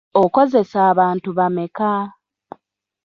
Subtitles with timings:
[0.23, 1.89] Okozesa abantu bameka?